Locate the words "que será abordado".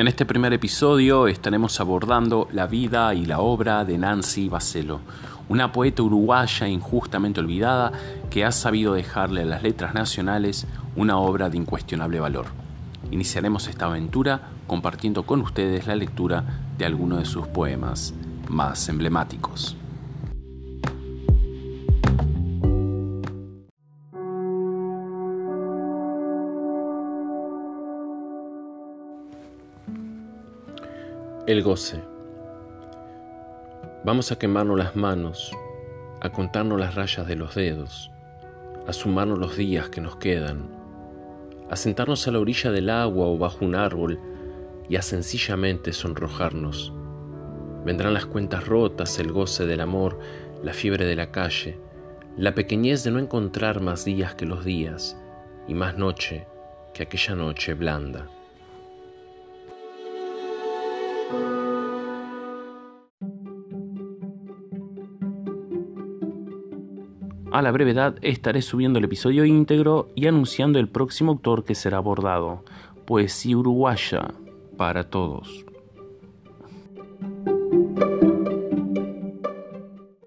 71.64-72.64